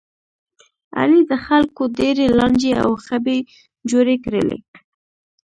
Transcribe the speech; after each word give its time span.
علي 0.97 1.21
د 1.31 1.33
خلکو 1.45 1.83
ډېرې 1.99 2.25
لانجې 2.37 2.71
او 2.83 2.91
خبې 3.05 3.37
جوړې 3.91 4.15
کړلې. 4.25 4.59